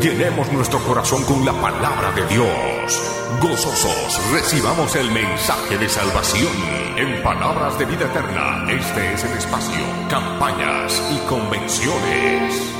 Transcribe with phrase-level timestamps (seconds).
[0.00, 3.02] Llenemos nuestro corazón con la palabra de Dios.
[3.40, 6.52] Gozosos, recibamos el mensaje de salvación.
[6.96, 12.75] En Palabras de Vida Eterna, este es el espacio, campañas y convenciones.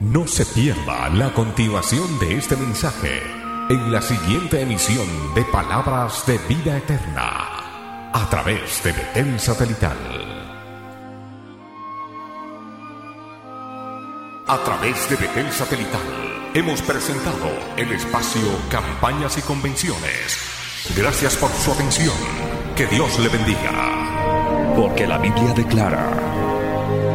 [0.00, 3.20] No se pierda la continuación de este mensaje
[3.68, 9.96] en la siguiente emisión de Palabras de Vida Eterna a través de Betel Satelital.
[14.46, 20.38] A través de Betel Satelital hemos presentado el espacio Campañas y Convenciones.
[20.96, 22.14] Gracias por su atención.
[22.76, 24.74] Que Dios le bendiga.
[24.76, 26.47] Porque la Biblia declara,